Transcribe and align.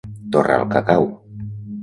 Torrar 0.35 0.55
el 0.61 0.65
cacau. 0.71 1.07